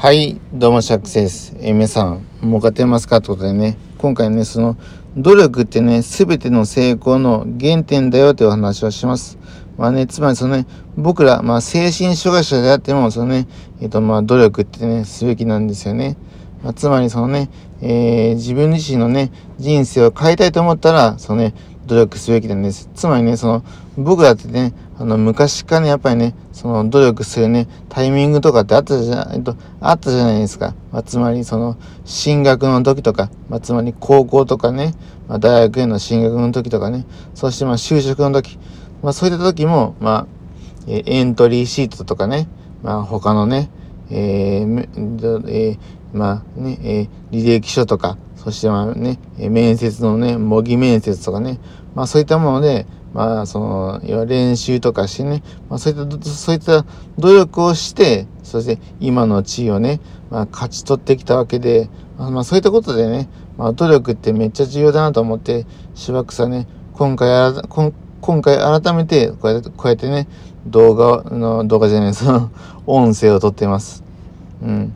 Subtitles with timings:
[0.00, 1.56] はい、どうもシャックスです。
[1.58, 4.76] えー、皆さん、儲かってますかってことでね、今回ね、その、
[5.16, 9.38] 努力ってね、すべての成功の原点だよというお話をします。
[9.76, 10.66] まあね、つまりそのね、
[10.96, 13.48] 僕ら、まあ精神障害者であっても、そのね、
[13.80, 16.16] えっ、とまあ努力ってね、すべきなんですよね。
[16.62, 17.50] まあ、つまりそのね、
[17.82, 21.54] えー、自分自身のね、人生を変えたいと思ったら、そのね、
[21.86, 22.88] 努力すべきなんです。
[22.94, 23.64] つまりね、その、
[23.96, 30.74] 僕だってね、あの、昔からね、やっぱりね、その、努力するね、タイミングとかってあったじゃ、ないと、あったじゃないですか。
[30.90, 34.94] まあ、つまり、その、進学の時とか、まあ、つまり、高校とかね、
[35.28, 38.58] まあ、大学への進学の時とかね、そして、まあ、就職の時、
[39.02, 40.26] まあ、そういった時も、まあ、
[40.88, 42.48] エントリーシートとかね、
[42.82, 43.70] まあ、他のね、
[44.10, 45.78] えー、えー、
[46.12, 51.58] まあね、えー、履歴書とか、そしてまあね、面接のね、模擬面接とかね、
[51.94, 56.84] まあそういったもので、まあその、要は練習とかしてね、まあそういった、そういった
[57.18, 67.62] 努力をして、そして今の地位をね、まあ勝ち取ってきたわけで、まあそういったことでね、まあ努力ってめっちゃ重要だなと思って、しばくさね、今回あら、
[68.20, 70.28] 今回改めてこうやって、こうやってね、
[70.66, 72.50] 動画の、動画じゃない、その、
[72.86, 74.04] 音声を撮っています。
[74.62, 74.92] うん。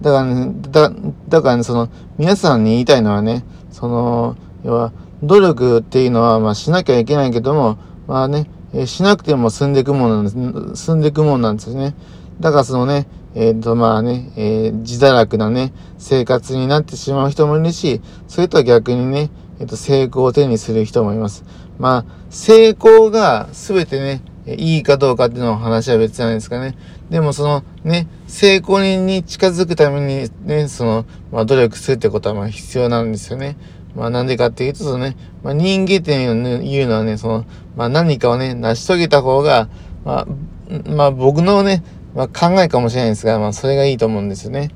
[0.00, 0.92] だからね、だ、
[1.28, 1.88] だからね、その、
[2.18, 11.94] 皆さんに言いたいのはね、その、要は、努力っていうのは、まあ、しなきゃいけないけども、まあね、え、しなくても進んでいくものなんです、進んでいくもんなんですね。
[12.40, 21.44] だからそのね、えっ、ー、と、まあね、えー、自堕落なね、生活になってしまう人もいるし、それとは逆にね、えっ、と、成功を手にする人もいます。
[21.80, 26.76] まあ、成功が全てね、いいかどうかっていうの話は別じゃないですかね。
[27.08, 33.56] でもそのね、成功に近づくためにね、その、まあ努力するってことはまあ必要なんですよね。
[33.96, 39.70] まあなんでかっていうと、そのね、まあ人間っていうのはね、その、まあ何かをね、成し遂げた方が、
[40.04, 41.82] まあ、まあ僕のね、
[42.14, 44.70] まあ考えかもしれないですが、まあそれがいいと思うんですよね。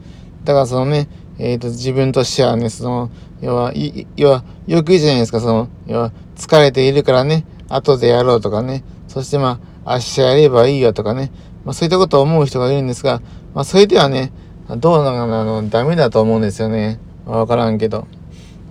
[0.45, 1.09] だからそのね、
[1.39, 3.73] えっ、ー、と、自分としてはね、その、要は、
[4.17, 11.31] 要は、よく言うじゃないですか、その、要は、疲れているからね、後でやろうとかね、そしてまあ、明日やればいいよとかね、
[11.65, 13.21] まあそういったことを思う人がいるんですが、
[13.55, 14.33] まあそれではね、
[14.69, 16.99] どうなのかな、ダメだと思うんですよね。
[17.27, 18.07] わからんけど。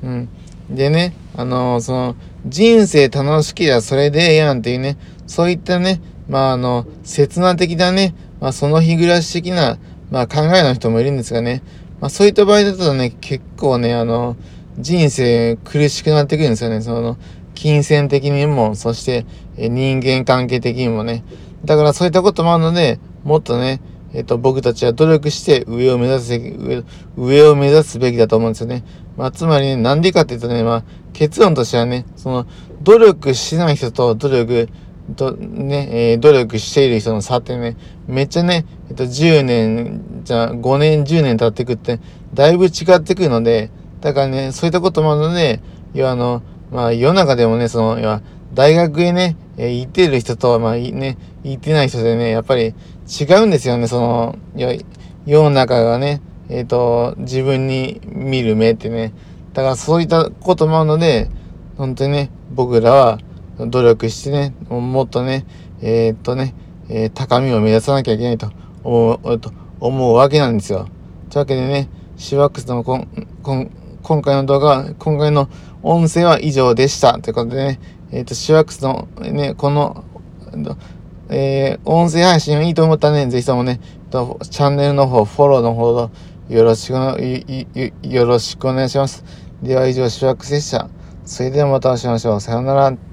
[0.03, 0.29] うん。
[0.69, 2.15] でね、あの、その、
[2.45, 4.97] 人生楽しけりゃそれでええやんっていうね、
[5.27, 9.77] そういったね、まああの、刹那的なね、まあその日暮らし的な、
[10.11, 11.63] まあ考えの人もいるんですがね、
[11.99, 14.35] まあそういった場合だとね、結構ね、あの、
[14.79, 16.81] 人生苦しくなってくるんですよね。
[16.81, 17.17] その、
[17.53, 19.25] 金銭的にも、そして
[19.57, 21.23] 人間関係的にもね。
[21.65, 23.81] だからそういったこともあるので、もっとね、
[24.13, 26.83] えっと、僕たちは努力して上を目指す上、
[27.17, 28.83] 上を目指すべきだと思うんですよね。
[29.17, 32.45] まあ、つまりね、なんでかっていうとね、まあ、結論としてはね、その、
[32.83, 34.69] 努力しない人と努力、
[35.15, 37.75] と、ね、えー、努力している人の差ってね、
[38.07, 41.99] めっちゃね、えっと、10年、じゃあ5年、10年経ってくって、
[42.33, 43.71] だいぶ違ってくるので、
[44.01, 45.59] だからね、そういったこともあるので、
[45.93, 46.41] 要はあの、
[46.73, 48.21] まあ世の中でもね、その、要は
[48.53, 52.73] 大学へね、え、行ってる人と、まあね、行ってない人でね、やっぱり
[53.07, 54.35] 違うんですよね、その、
[55.25, 59.13] 世の中がね、えっ、ー、と、自分に見る目ってね。
[59.53, 61.29] だからそういったこともあるので、
[61.77, 63.19] 本当にね、僕らは
[63.59, 65.45] 努力してね、もっとね、
[65.81, 66.55] えー、っとね、
[66.89, 68.51] えー、高みを目指さなきゃいけないと
[68.83, 70.87] 思う、と思うわけなんですよ。
[71.29, 73.07] というわけでね、シワックスのこん、
[73.43, 73.71] こん、
[74.03, 75.49] 今回の動画は、今回の
[75.81, 77.19] 音声は以上でした。
[77.19, 77.79] ということでね、
[78.11, 80.03] えっ、ー、と、シュワックスのね、この、
[81.29, 83.79] えー、音声配信いいと思ったらね、ぜひともね、
[84.11, 86.11] チャンネルの方、フォローの方、
[86.49, 86.93] よろしく、
[88.03, 89.23] よろしくお願いします。
[89.63, 90.89] では以上、シュワックスでした。
[91.25, 92.41] それではまたお会いしましょう。
[92.41, 93.12] さようなら。